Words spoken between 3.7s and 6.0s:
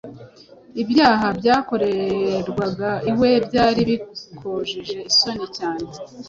bikojeje isoni cyane